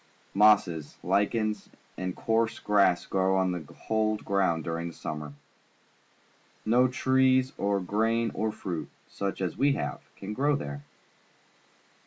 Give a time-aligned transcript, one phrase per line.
[0.33, 5.33] Mosses, lichens, and coarse grass grow on the cold ground during the summer.
[6.65, 10.81] No trees or grain or fruit, such as we have, can grow there.